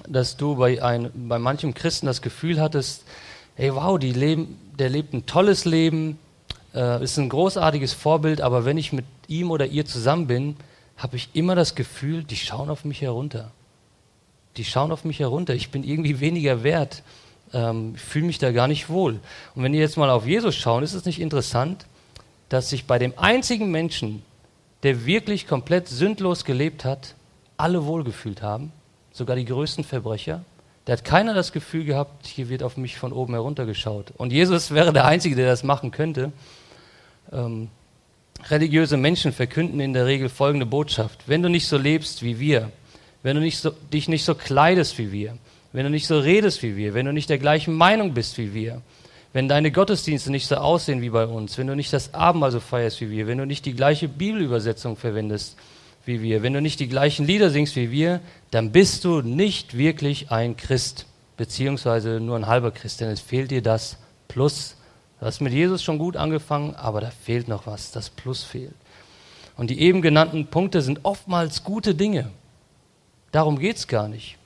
[0.06, 3.04] dass du bei, ein, bei manchem Christen das Gefühl hattest,
[3.56, 6.18] hey wow, leben, der lebt ein tolles Leben,
[6.74, 10.56] äh, ist ein großartiges Vorbild, aber wenn ich mit ihm oder ihr zusammen bin,
[10.96, 13.50] habe ich immer das Gefühl, die schauen auf mich herunter.
[14.56, 15.54] Die schauen auf mich herunter.
[15.54, 17.02] Ich bin irgendwie weniger wert.
[17.52, 19.20] Ähm, ich fühle mich da gar nicht wohl.
[19.54, 21.86] Und wenn ihr jetzt mal auf Jesus schauen, ist es nicht interessant,
[22.48, 24.22] dass sich bei dem einzigen Menschen,
[24.82, 27.14] der wirklich komplett sündlos gelebt hat,
[27.56, 28.72] alle wohlgefühlt haben,
[29.12, 30.44] sogar die größten Verbrecher.
[30.84, 34.12] Da hat keiner das Gefühl gehabt, hier wird auf mich von oben heruntergeschaut.
[34.16, 36.32] Und Jesus wäre der Einzige, der das machen könnte.
[37.32, 37.68] Ähm,
[38.48, 41.24] religiöse Menschen verkünden in der Regel folgende Botschaft.
[41.26, 42.70] Wenn du nicht so lebst wie wir,
[43.22, 45.36] wenn du nicht so, dich nicht so kleidest wie wir,
[45.72, 48.54] wenn du nicht so redest wie wir, wenn du nicht der gleichen Meinung bist wie
[48.54, 48.80] wir,
[49.32, 52.60] wenn deine Gottesdienste nicht so aussehen wie bei uns, wenn du nicht das Abendmahl so
[52.60, 55.56] feierst wie wir, wenn du nicht die gleiche Bibelübersetzung verwendest
[56.04, 59.76] wie wir, wenn du nicht die gleichen Lieder singst wie wir, dann bist du nicht
[59.76, 64.76] wirklich ein Christ, beziehungsweise nur ein halber Christ, denn es fehlt dir das Plus.
[65.20, 68.74] Du hast mit Jesus schon gut angefangen, aber da fehlt noch was, das Plus fehlt.
[69.56, 72.30] Und die eben genannten Punkte sind oftmals gute Dinge.
[73.32, 74.37] Darum geht es gar nicht.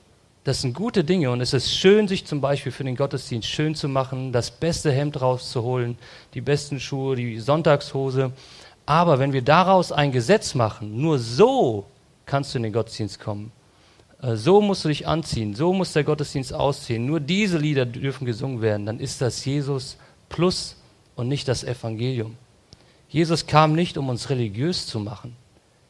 [0.45, 3.77] Das sind gute Dinge und es ist schön, sich zum Beispiel für den Gottesdienst schön
[3.77, 5.97] zu machen, das beste Hemd rauszuholen,
[6.35, 8.33] die besten Schuhe, die Sonntagshose.
[8.85, 11.87] Aber wenn wir daraus ein Gesetz machen, nur so
[12.27, 13.53] kannst du in den Gottesdienst kommen.
[14.21, 17.07] Äh, so musst du dich anziehen, so muss der Gottesdienst aussehen.
[17.07, 18.85] Nur diese Lieder dürfen gesungen werden.
[18.85, 19.97] Dann ist das Jesus
[20.29, 20.75] plus
[21.15, 22.37] und nicht das Evangelium.
[23.09, 25.37] Jesus kam nicht, um uns religiös zu machen.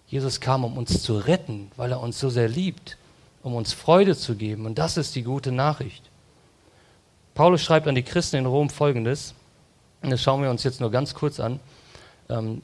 [0.08, 2.98] Jesus kam, um uns zu retten, weil er uns so sehr liebt
[3.42, 4.66] um uns Freude zu geben.
[4.66, 6.10] Und das ist die gute Nachricht.
[7.34, 9.34] Paulus schreibt an die Christen in Rom folgendes,
[10.02, 11.60] und das schauen wir uns jetzt nur ganz kurz an.
[12.28, 12.62] Ähm,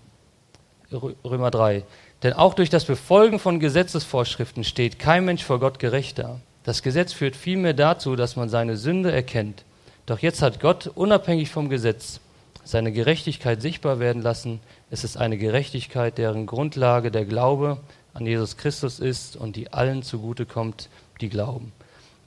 [0.92, 1.84] Römer 3.
[2.22, 6.40] Denn auch durch das Befolgen von Gesetzesvorschriften steht kein Mensch vor Gott gerechter.
[6.64, 9.64] Das Gesetz führt vielmehr dazu, dass man seine Sünde erkennt.
[10.06, 12.20] Doch jetzt hat Gott unabhängig vom Gesetz
[12.64, 14.60] seine Gerechtigkeit sichtbar werden lassen.
[14.90, 17.78] Es ist eine Gerechtigkeit, deren Grundlage der Glaube
[18.14, 20.88] an Jesus Christus ist und die allen zugutekommt,
[21.20, 21.72] die glauben.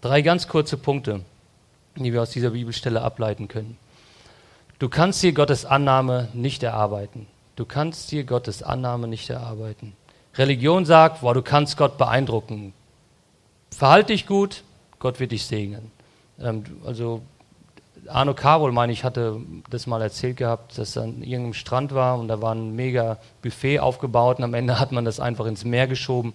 [0.02, 1.22] Drei ganz kurze Punkte,
[1.96, 3.78] die wir aus dieser Bibelstelle ableiten können.
[4.80, 7.28] Du kannst dir Gottes Annahme nicht erarbeiten.
[7.56, 9.94] Du kannst dir Gottes Annahme nicht erarbeiten.
[10.36, 12.74] Religion sagt, boah, du kannst Gott beeindrucken.
[13.70, 14.64] Verhalte dich gut,
[15.00, 15.92] Gott wird dich segnen.
[16.40, 17.22] Ähm, also
[18.08, 22.18] Arno Kabul, meine ich, hatte das mal erzählt gehabt, dass er an irgendeinem Strand war
[22.18, 25.66] und da war ein mega Buffet aufgebaut und am Ende hat man das einfach ins
[25.66, 26.34] Meer geschoben,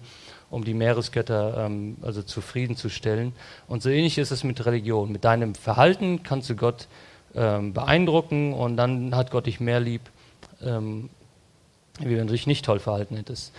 [0.49, 3.33] um die Meeresgötter ähm, also zufriedenzustellen.
[3.67, 5.11] Und so ähnlich ist es mit Religion.
[5.11, 6.87] Mit deinem Verhalten kannst du Gott
[7.35, 10.01] ähm, beeindrucken und dann hat Gott dich mehr lieb,
[10.61, 11.09] ähm,
[11.99, 13.53] wie wenn du dich nicht toll verhalten hättest.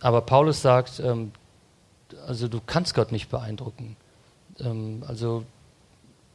[0.00, 1.32] Aber Paulus sagt, ähm,
[2.26, 3.96] also du kannst Gott nicht beeindrucken.
[4.60, 5.44] Ähm, also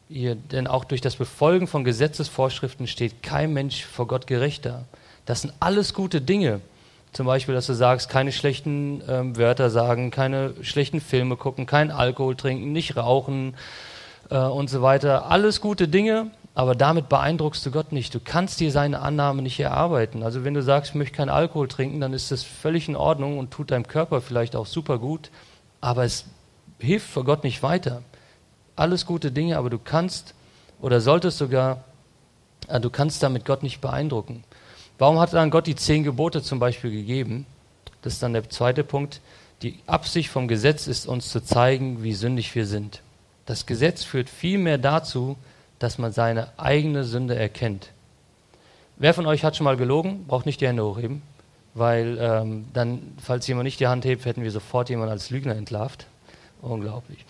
[0.09, 4.85] ihr, denn auch durch das Befolgen von Gesetzesvorschriften steht kein Mensch vor Gott gerechter.
[5.25, 6.61] Das sind alles gute Dinge.
[7.13, 11.91] Zum Beispiel, dass du sagst, keine schlechten ähm, Wörter sagen, keine schlechten Filme gucken, kein
[11.91, 13.55] Alkohol trinken, nicht rauchen
[14.29, 15.29] äh, und so weiter.
[15.29, 18.13] Alles gute Dinge, aber damit beeindruckst du Gott nicht.
[18.13, 20.23] Du kannst dir seine Annahme nicht erarbeiten.
[20.23, 23.37] Also wenn du sagst, ich möchte keinen Alkohol trinken, dann ist das völlig in Ordnung
[23.37, 25.31] und tut deinem Körper vielleicht auch super gut,
[25.81, 26.25] aber es
[26.79, 28.03] hilft vor Gott nicht weiter
[28.79, 30.33] alles gute Dinge, aber du kannst
[30.81, 31.83] oder solltest sogar,
[32.67, 34.43] äh, du kannst damit Gott nicht beeindrucken.
[34.97, 37.45] Warum hat dann Gott die zehn Gebote zum Beispiel gegeben?
[38.01, 39.21] Das ist dann der zweite Punkt.
[39.61, 43.01] Die Absicht vom Gesetz ist uns zu zeigen, wie sündig wir sind.
[43.45, 45.37] Das Gesetz führt vielmehr dazu,
[45.79, 47.89] dass man seine eigene Sünde erkennt.
[48.97, 50.25] Wer von euch hat schon mal gelogen?
[50.27, 51.21] Braucht nicht die Hände hochheben,
[51.73, 55.55] weil ähm, dann, falls jemand nicht die Hand hebt, hätten wir sofort jemanden als Lügner
[55.55, 56.05] entlarvt.
[56.61, 57.25] Unglaublich.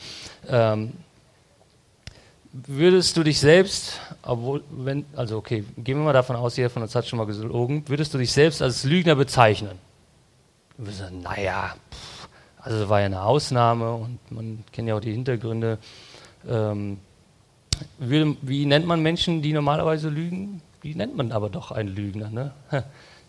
[0.47, 0.93] Ähm,
[2.51, 6.81] Würdest du dich selbst, obwohl, wenn, also okay, gehen wir mal davon aus, jeder von
[6.81, 9.77] uns hat schon mal gelogen, würdest du dich selbst als Lügner bezeichnen?
[10.77, 12.27] Du sagen, naja, pff,
[12.61, 15.77] also war ja eine Ausnahme und man kennt ja auch die Hintergründe.
[16.47, 16.97] Ähm,
[17.99, 20.61] wie, wie, nennt man Menschen, die normalerweise lügen?
[20.81, 22.29] Wie nennt man aber doch einen Lügner?
[22.29, 22.51] Ne?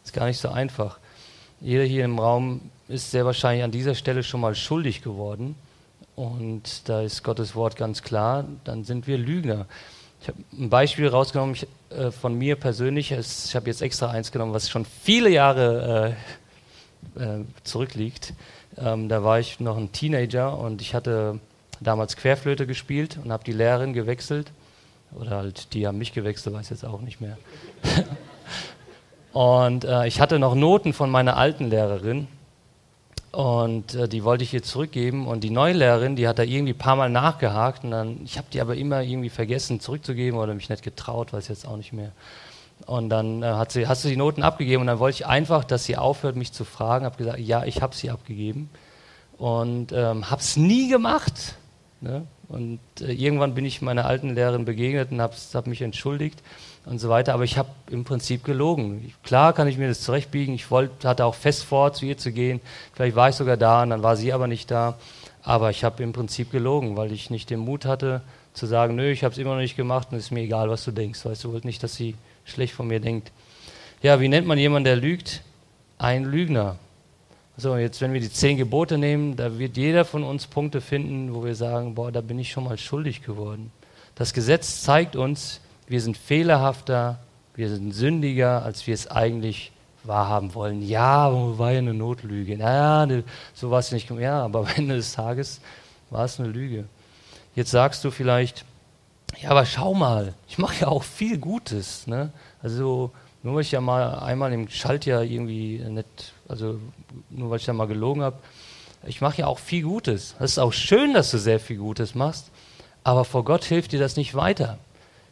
[0.05, 0.99] Ist gar nicht so einfach.
[1.61, 5.57] Jeder hier im Raum ist sehr wahrscheinlich an dieser Stelle schon mal schuldig geworden.
[6.21, 9.65] Und da ist Gottes Wort ganz klar, dann sind wir Lügner.
[10.21, 13.11] Ich habe ein Beispiel rausgenommen ich, äh, von mir persönlich.
[13.11, 16.15] Ich habe jetzt extra eins genommen, was schon viele Jahre
[17.17, 18.35] äh, äh, zurückliegt.
[18.77, 21.41] Ähm, da war ich noch ein Teenager und ich hatte
[21.81, 24.53] damals Querflöte gespielt und habe die Lehrerin gewechselt.
[25.19, 27.39] Oder halt, die haben mich gewechselt, weiß jetzt auch nicht mehr.
[29.33, 32.29] und äh, ich hatte noch Noten von meiner alten Lehrerin
[33.33, 35.27] und äh, die wollte ich ihr zurückgeben.
[35.27, 37.85] Und die neue Lehrerin, die hat da irgendwie ein paar Mal nachgehakt.
[37.85, 41.49] Und dann, ich habe die aber immer irgendwie vergessen zurückzugeben oder mich nicht getraut, weiß
[41.49, 42.13] jetzt auch nicht mehr.
[42.87, 45.65] Und dann äh, hat sie, hast du die Noten abgegeben und dann wollte ich einfach,
[45.65, 47.05] dass sie aufhört, mich zu fragen.
[47.05, 48.71] Habe gesagt, ja, ich habe sie abgegeben
[49.39, 51.55] und ähm, habe es nie gemacht.
[52.01, 52.27] Ne?
[52.51, 56.43] Und äh, irgendwann bin ich meiner alten Lehrerin begegnet und habe hab mich entschuldigt
[56.85, 57.33] und so weiter.
[57.33, 59.05] Aber ich habe im Prinzip gelogen.
[59.07, 60.55] Ich, klar kann ich mir das zurechtbiegen.
[60.55, 62.61] Ich wollte, hatte auch fest vor, zu ihr zu gehen.
[62.93, 64.99] Vielleicht war ich sogar da und dann war sie aber nicht da.
[65.43, 68.21] Aber ich habe im Prinzip gelogen, weil ich nicht den Mut hatte,
[68.53, 70.69] zu sagen, nö, ich habe es immer noch nicht gemacht und es ist mir egal,
[70.69, 71.25] was du denkst.
[71.25, 73.31] Weißt du, wollt nicht, dass sie schlecht von mir denkt.
[74.03, 75.43] Ja, wie nennt man jemanden, der lügt?
[75.99, 76.77] Ein Lügner.
[77.61, 81.35] So, jetzt, wenn wir die zehn Gebote nehmen, da wird jeder von uns Punkte finden,
[81.35, 83.71] wo wir sagen, boah, da bin ich schon mal schuldig geworden.
[84.15, 87.19] Das Gesetz zeigt uns, wir sind fehlerhafter,
[87.55, 89.73] wir sind sündiger, als wir es eigentlich
[90.05, 90.81] wahrhaben wollen.
[90.81, 92.57] Ja, war ja eine Notlüge.
[92.57, 94.11] Naja, ne, so war es nicht.
[94.11, 95.61] Ja, aber am Ende des Tages
[96.09, 96.87] war es eine Lüge.
[97.55, 98.65] Jetzt sagst du vielleicht,
[99.39, 102.07] ja, aber schau mal, ich mache ja auch viel Gutes.
[102.07, 102.33] Ne?
[102.63, 103.11] Also
[103.43, 106.79] nur weil ich ja mal einmal im Schaltjahr irgendwie nicht, also
[107.31, 108.39] nur weil ich ja mal gelogen habe,
[109.07, 110.35] ich mache ja auch viel Gutes.
[110.39, 112.51] Es ist auch schön, dass du sehr viel Gutes machst,
[113.03, 114.79] aber vor Gott hilft dir das nicht weiter.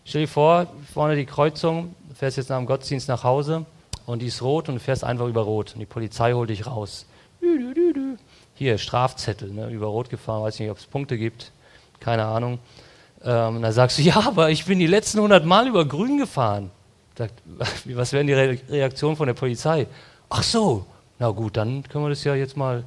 [0.05, 3.67] Stell dir vor, vorne die Kreuzung, du fährst jetzt nach dem Gottesdienst nach Hause
[4.07, 6.67] und die ist rot und du fährst einfach über rot und die Polizei holt dich
[6.67, 7.05] raus.
[8.55, 11.53] Hier, Strafzettel, ne, über rot gefahren, weiß nicht, ob es Punkte gibt,
[12.01, 12.59] keine Ahnung.
[13.23, 16.71] Ähm, dann sagst du, ja, aber ich bin die letzten 100 Mal über grün gefahren.
[17.19, 17.35] Sagt,
[17.85, 19.87] was wäre die Reaktion von der Polizei?
[20.31, 20.87] Ach so,
[21.19, 22.85] na gut, dann können wir das ja jetzt mal,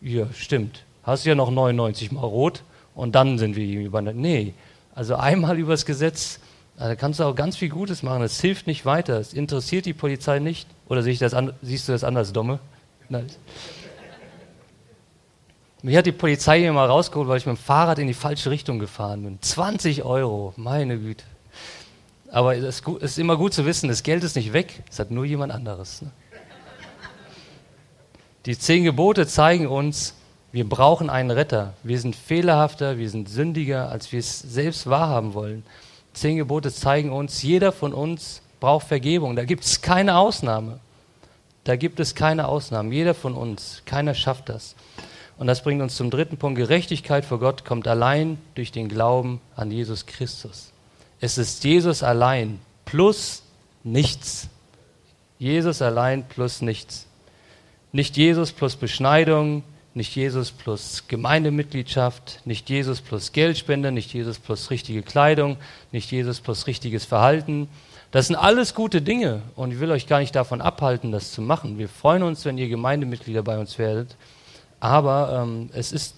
[0.00, 0.84] ja, stimmt.
[1.02, 2.62] Hast ja noch 99 Mal rot
[2.94, 4.00] und dann sind wir über.
[4.00, 4.54] Nee,
[4.94, 6.40] also einmal übers Gesetz
[6.78, 8.22] da kannst du auch ganz viel Gutes machen.
[8.22, 9.18] Es hilft nicht weiter.
[9.18, 10.68] Es interessiert die Polizei nicht.
[10.88, 12.58] Oder siehst du das, an, siehst du das anders, Domme?
[13.08, 13.26] Nein.
[15.82, 18.50] Mich hat die Polizei hier mal rausgeholt, weil ich mit dem Fahrrad in die falsche
[18.50, 19.38] Richtung gefahren bin.
[19.40, 21.24] 20 Euro, meine Güte.
[22.36, 25.24] Aber es ist immer gut zu wissen, das Geld ist nicht weg, es hat nur
[25.24, 26.02] jemand anderes.
[26.02, 26.10] Ne?
[28.44, 30.14] Die zehn Gebote zeigen uns,
[30.52, 31.74] wir brauchen einen Retter.
[31.82, 35.64] Wir sind fehlerhafter, wir sind sündiger, als wir es selbst wahrhaben wollen
[36.16, 39.36] zehn Gebote zeigen uns, jeder von uns braucht Vergebung.
[39.36, 40.80] Da gibt es keine Ausnahme.
[41.64, 42.90] Da gibt es keine Ausnahmen.
[42.90, 44.74] Jeder von uns, keiner schafft das.
[45.36, 46.58] Und das bringt uns zum dritten Punkt.
[46.58, 50.72] Gerechtigkeit vor Gott kommt allein durch den Glauben an Jesus Christus.
[51.20, 53.42] Es ist Jesus allein plus
[53.84, 54.48] nichts.
[55.38, 57.06] Jesus allein plus nichts.
[57.92, 59.62] Nicht Jesus plus Beschneidung,
[59.94, 65.56] nicht Jesus plus Gemeindemitgliedschaft, nicht Jesus plus Geldspende, nicht Jesus plus richtige Kleidung,
[65.90, 67.68] nicht Jesus plus richtiges Verhalten.
[68.10, 71.40] Das sind alles gute Dinge und ich will euch gar nicht davon abhalten, das zu
[71.40, 71.78] machen.
[71.78, 74.16] Wir freuen uns, wenn ihr Gemeindemitglieder bei uns werdet,
[74.80, 76.14] aber ähm, es ist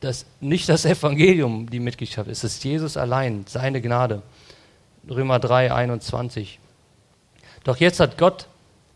[0.00, 4.22] das, nicht das Evangelium, die Mitgliedschaft, es ist Jesus allein, seine Gnade.
[5.08, 6.58] Römer 3, 21.
[7.62, 8.46] Doch jetzt hat Gott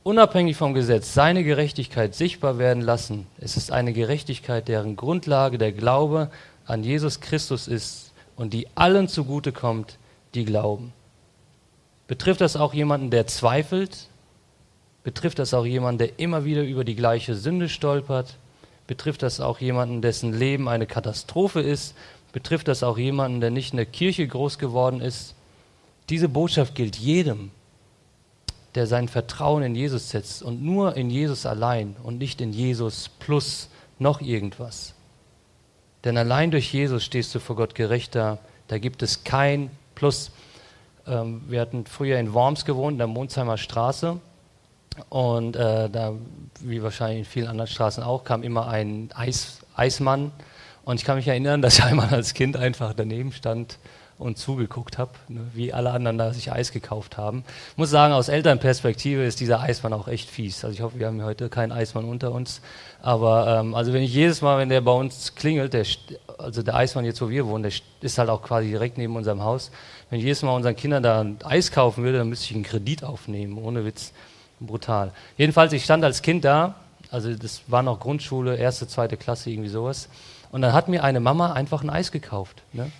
[0.05, 3.27] unabhängig vom Gesetz seine Gerechtigkeit sichtbar werden lassen.
[3.39, 6.31] Es ist eine Gerechtigkeit, deren Grundlage der Glaube
[6.65, 9.99] an Jesus Christus ist und die allen zugute kommt,
[10.35, 10.95] die glauben.
[12.07, 14.07] Betrifft das auch jemanden, der zweifelt?
[15.05, 18.37] Betrifft das auch jemanden, der immer wieder über die gleiche Sünde stolpert?
[18.87, 21.95] Betrifft das auch jemanden, dessen Leben eine Katastrophe ist?
[22.33, 25.35] Betrifft das auch jemanden, der nicht in der Kirche groß geworden ist?
[26.11, 27.51] Diese Botschaft gilt jedem
[28.75, 33.09] der sein Vertrauen in Jesus setzt und nur in Jesus allein und nicht in Jesus
[33.19, 34.95] plus noch irgendwas.
[36.05, 38.39] Denn allein durch Jesus stehst du vor Gott gerechter.
[38.69, 40.31] Da gibt es kein Plus.
[41.07, 44.21] Ähm, wir hatten früher in Worms gewohnt, in der Monsheimer Straße.
[45.09, 46.13] Und äh, da,
[46.61, 50.31] wie wahrscheinlich in vielen anderen Straßen auch, kam immer ein Eis, Eismann.
[50.85, 53.79] Und ich kann mich erinnern, dass ich einmal als Kind einfach daneben stand
[54.19, 57.45] und zugeguckt habe, ne, wie alle anderen da sich Eis gekauft haben.
[57.73, 60.65] Ich muss sagen, aus Elternperspektive ist dieser Eismann auch echt fies.
[60.65, 62.61] Also ich hoffe, wir haben heute keinen Eismann unter uns.
[63.01, 65.87] Aber ähm, also wenn ich jedes Mal, wenn der bei uns klingelt, der,
[66.37, 69.43] also der Eismann jetzt, wo wir wohnen, der ist halt auch quasi direkt neben unserem
[69.43, 69.71] Haus.
[70.11, 72.65] Wenn ich jedes Mal unseren Kindern da ein Eis kaufen würde, dann müsste ich einen
[72.65, 74.13] Kredit aufnehmen, ohne Witz.
[74.61, 75.13] Brutal.
[75.37, 76.75] Jedenfalls, ich stand als Kind da,
[77.13, 80.09] also das war noch Grundschule, erste, zweite Klasse, irgendwie sowas.
[80.51, 82.63] Und dann hat mir eine Mama einfach ein Eis gekauft.
[82.73, 82.91] Ne?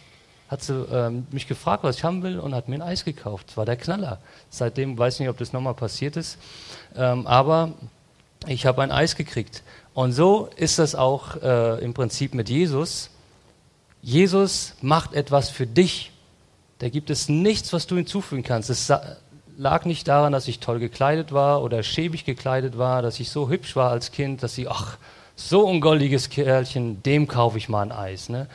[0.49, 3.49] Hat sie ähm, mich gefragt, was ich haben will und hat mir ein Eis gekauft.
[3.49, 4.19] Das war der Knaller.
[4.51, 6.39] Seitdem weiß ich nicht, ob das nochmal passiert ist,
[6.97, 7.73] ähm, aber
[8.47, 9.63] ich habe ein Eis gekriegt.
[9.95, 13.11] Und so ist das auch äh, im Prinzip mit Jesus.
[14.01, 16.13] Jesus macht etwas für dich.
[16.79, 18.71] Da gibt es nichts, was du hinzufügen kannst.
[18.71, 18.93] Es
[19.57, 23.49] lag nicht daran, dass ich toll gekleidet war oder schäbig gekleidet war, dass ich so
[23.49, 24.97] hübsch war als Kind, dass ich, ach,
[25.35, 28.29] so ein goldiges Kerlchen, dem kaufe ich mal ein Eis.
[28.29, 28.47] Ne?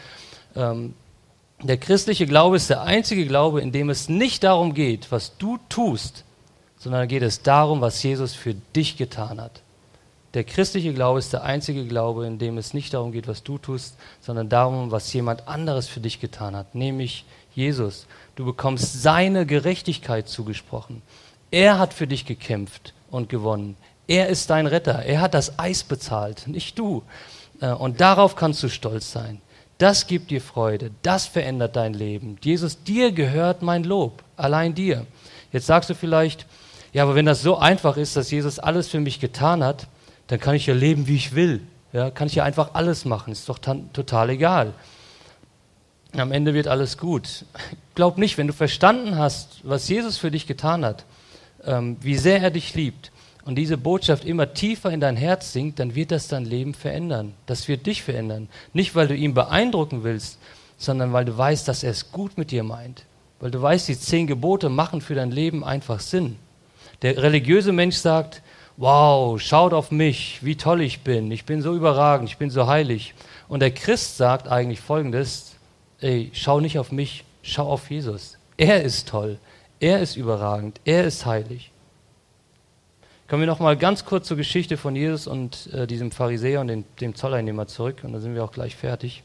[0.56, 0.94] Ähm,
[1.68, 5.58] der christliche Glaube ist der einzige Glaube, in dem es nicht darum geht, was du
[5.70, 6.24] tust,
[6.78, 9.62] sondern geht es darum, was Jesus für dich getan hat.
[10.34, 13.58] Der christliche Glaube ist der einzige Glaube, in dem es nicht darum geht, was du
[13.58, 17.24] tust, sondern darum, was jemand anderes für dich getan hat, nämlich
[17.56, 18.08] Jesus.
[18.36, 21.04] Du bekommst seine Gerechtigkeit zugesprochen.
[21.52, 23.78] Er hat für dich gekämpft und gewonnen.
[24.08, 25.04] Er ist dein Retter.
[25.04, 27.04] Er hat das Eis bezahlt, nicht du.
[27.62, 29.40] Äh, und darauf kannst du stolz sein.
[29.84, 30.92] Das gibt dir Freude.
[31.02, 32.38] Das verändert dein Leben.
[32.42, 34.24] Jesus, dir gehört mein Lob.
[34.38, 35.06] Allein dir.
[35.52, 36.46] Jetzt sagst du vielleicht,
[36.94, 39.88] ja, aber wenn das so einfach ist, dass Jesus alles für mich getan hat,
[40.28, 41.60] dann kann ich ja leben, wie ich will.
[41.92, 43.34] Ja, kann ich ja einfach alles machen.
[43.34, 44.74] Ist doch total egal.
[46.16, 47.44] Am Ende wird alles gut.
[47.94, 51.04] Glaub nicht, wenn du verstanden hast, was Jesus für dich getan hat,
[51.66, 53.12] ähm, wie sehr er dich liebt
[53.46, 57.34] und diese Botschaft immer tiefer in dein Herz sinkt, dann wird das dein Leben verändern.
[57.46, 58.48] Das wird dich verändern.
[58.72, 60.40] Nicht, weil du ihn beeindrucken willst,
[60.78, 63.06] sondern weil du weißt, dass er es gut mit dir meint.
[63.42, 66.38] Weil du weißt, die zehn Gebote machen für dein Leben einfach Sinn.
[67.02, 68.42] Der religiöse Mensch sagt,
[68.78, 72.68] wow, schaut auf mich, wie toll ich bin, ich bin so überragend, ich bin so
[72.68, 73.14] heilig.
[73.50, 75.56] Und der Christ sagt eigentlich folgendes,
[76.00, 78.38] ey, schau nicht auf mich, schau auf Jesus.
[78.56, 79.38] Er ist toll,
[79.82, 81.73] er ist überragend, er ist heilig.
[83.34, 86.68] Kommen wir noch mal ganz kurz zur Geschichte von Jesus und äh, diesem Pharisäer und
[86.68, 89.24] den, dem Zolleinnehmer zurück und dann sind wir auch gleich fertig.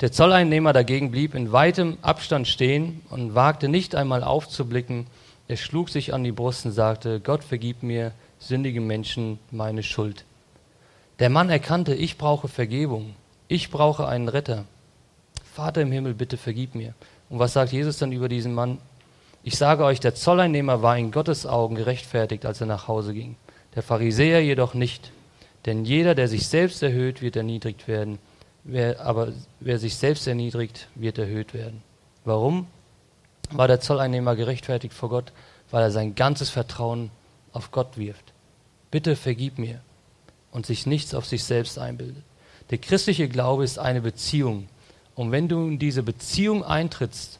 [0.00, 5.08] Der Zolleinnehmer dagegen blieb in weitem Abstand stehen und wagte nicht einmal aufzublicken
[5.46, 10.24] er schlug sich an die Brust und sagte, Gott vergib mir, sündige Menschen, meine Schuld.
[11.18, 13.14] Der Mann erkannte, ich brauche Vergebung.
[13.46, 14.64] Ich brauche einen Retter.
[15.52, 16.94] Vater im Himmel, bitte vergib mir.
[17.28, 18.78] Und was sagt Jesus dann über diesen Mann?
[19.42, 23.36] Ich sage euch, der Zolleinnehmer war in Gottes Augen gerechtfertigt, als er nach Hause ging.
[23.74, 25.12] Der Pharisäer jedoch nicht.
[25.66, 28.18] Denn jeder, der sich selbst erhöht, wird erniedrigt werden.
[28.64, 31.82] Wer, aber wer sich selbst erniedrigt, wird erhöht werden.
[32.24, 32.66] Warum?
[33.52, 35.32] war der Zolleinnehmer gerechtfertigt vor Gott,
[35.70, 37.10] weil er sein ganzes Vertrauen
[37.52, 38.32] auf Gott wirft.
[38.90, 39.80] Bitte vergib mir
[40.52, 42.22] und sich nichts auf sich selbst einbildet.
[42.70, 44.68] Der christliche Glaube ist eine Beziehung.
[45.14, 47.39] Und wenn du in diese Beziehung eintrittst,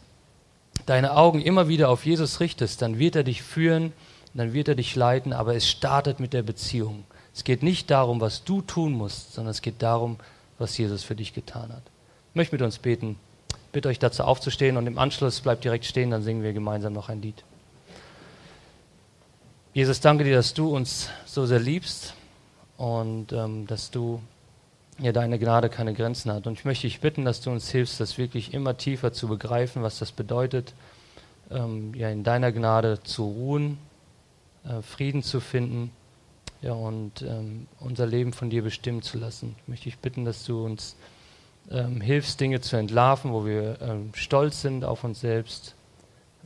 [0.87, 3.93] deine Augen immer wieder auf Jesus richtest, dann wird er dich führen,
[4.35, 7.05] dann wird er dich leiten, aber es startet mit der Beziehung.
[7.35, 10.17] Es geht nicht darum, was du tun musst, sondern es geht darum,
[10.59, 11.83] was Jesus für dich getan hat.
[12.31, 13.17] Ich möchte mit uns beten
[13.73, 17.09] bitte euch dazu aufzustehen und im Anschluss bleibt direkt stehen, dann singen wir gemeinsam noch
[17.09, 17.45] ein Lied.
[19.73, 22.15] Jesus, danke dir, dass du uns so sehr liebst
[22.77, 24.21] und ähm, dass du
[25.01, 26.47] ja deine Gnade keine Grenzen hat.
[26.47, 29.83] Und ich möchte dich bitten, dass du uns hilfst, das wirklich immer tiefer zu begreifen,
[29.83, 30.75] was das bedeutet,
[31.51, 33.79] ähm, ja in deiner Gnade zu ruhen,
[34.65, 35.91] äh, Frieden zu finden
[36.63, 39.57] ja, und ähm, unser Leben von dir bestimmen zu lassen.
[39.63, 40.97] Ich möchte dich bitten, dass du uns
[41.71, 45.75] ähm, hilfst, Dinge zu entlarven, wo wir ähm, stolz sind auf uns selbst,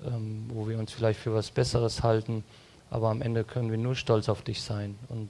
[0.04, 2.44] ähm, wo wir uns vielleicht für was Besseres halten,
[2.90, 4.96] aber am Ende können wir nur stolz auf dich sein.
[5.08, 5.28] Und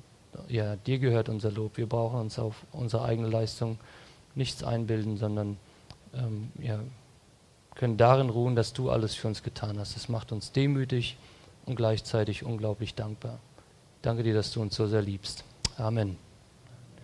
[0.48, 1.76] ja, dir gehört unser Lob.
[1.76, 3.78] Wir brauchen uns auf unsere eigene Leistung
[4.34, 5.56] nichts einbilden, sondern
[6.14, 6.80] ähm, ja,
[7.74, 9.96] können darin ruhen, dass du alles für uns getan hast.
[9.96, 11.16] Das macht uns demütig
[11.66, 13.38] und gleichzeitig unglaublich dankbar.
[14.02, 15.44] Danke dir, dass du uns so sehr liebst.
[15.76, 16.23] Amen.